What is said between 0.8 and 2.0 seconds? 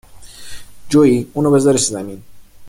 جویی، اونو بزارش